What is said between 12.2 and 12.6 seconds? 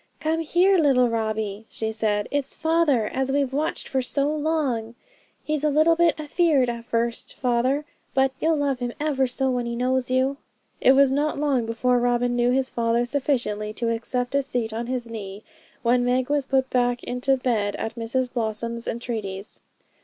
knew